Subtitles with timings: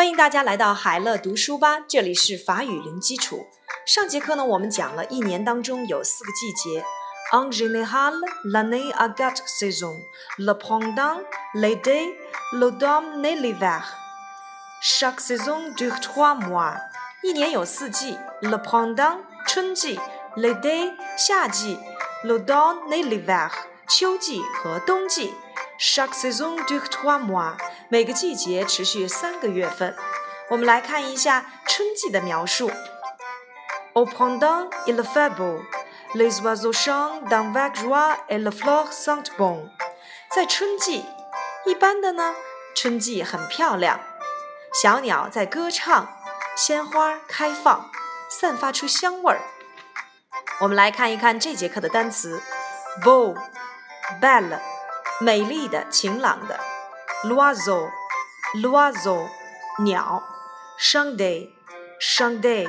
[0.00, 3.48] 欢迎大家来到海乐读书吧，这里是法语零基础。
[3.84, 6.82] 上节课呢，我们讲了一年当中有四个季节。
[7.32, 10.00] En général, l'année a quatre saisons:
[10.38, 11.20] le printemps,
[11.52, 12.14] l'été,
[12.54, 13.82] l'automne et l'hiver.
[14.80, 16.78] Chaque saison dure trois mois.
[17.22, 20.00] 一年有四季：le printemps 春季
[20.34, 21.78] ，l'été 夏季
[22.24, 23.50] ，l'automne et l'hiver
[23.86, 25.34] 秋季和冬季。
[25.82, 27.56] Chaque saison dure trois mois.
[27.88, 29.96] 每个季节持续三个月份。
[30.50, 32.70] 我们来看一下春季的描述。
[33.94, 35.62] Au printemps, il fait beau.
[36.12, 39.70] Les oiseaux chantent d'un vague joie et les fleurs sentent bon.
[40.30, 41.06] 在春季，
[41.64, 42.34] 一般的呢，
[42.74, 44.00] 春季很漂亮，
[44.82, 46.08] 小鸟在歌唱，
[46.54, 47.90] 鲜花开放，
[48.28, 49.40] 散发出香味儿。
[50.60, 52.42] 我们来看一看这节课的单词
[53.02, 53.34] ：beau,
[54.20, 54.60] belle，
[55.20, 56.58] 美丽的、晴朗的。
[57.22, 57.90] l'oiseau,
[58.54, 59.28] l'oiseau，
[59.80, 60.22] 鸟
[60.78, 61.50] ；chanter,
[62.00, 62.66] chanter，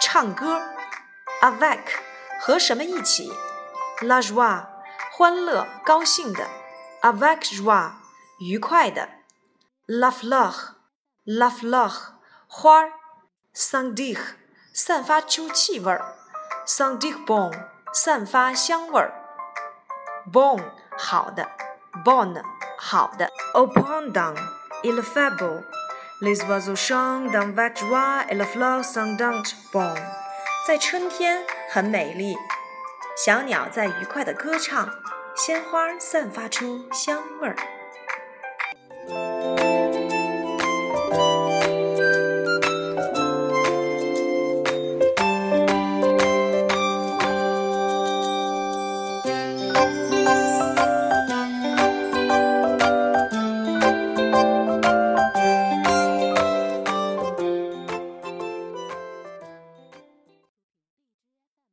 [0.00, 0.62] 唱歌
[1.42, 1.80] ；avec，
[2.40, 3.30] 和什么一起
[4.00, 4.64] ；la joie，
[5.12, 6.48] 欢乐、高兴的
[7.02, 7.92] ；avec joie，
[8.40, 9.10] 愉快的
[9.86, 10.76] ；la fleur,
[11.26, 11.92] la fleur，
[12.46, 12.84] 花
[13.54, 14.18] ；sentir，
[14.72, 16.16] 散发出气味儿
[16.66, 17.52] ；sentir bon，
[17.92, 19.12] 散发香味儿
[20.32, 20.58] ；bon，
[20.96, 21.50] 好的
[22.04, 22.42] ；bonne。
[22.78, 23.30] 好的。
[23.54, 24.34] Au printemps,
[24.82, 25.62] il fait beau.
[26.20, 29.94] Les oiseaux chantent d'un vague joie et les fleurs sentent bon.
[30.66, 32.36] 在春天很美丽，
[33.16, 34.88] 小鸟在愉快的歌唱，
[35.34, 37.56] 鲜花散发出香味儿。